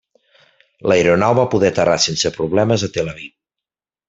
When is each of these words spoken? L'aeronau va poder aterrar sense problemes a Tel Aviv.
L'aeronau 0.91 1.37
va 1.41 1.45
poder 1.53 1.71
aterrar 1.75 1.99
sense 2.09 2.33
problemes 2.41 2.87
a 2.89 2.91
Tel 2.97 3.13
Aviv. 3.17 3.31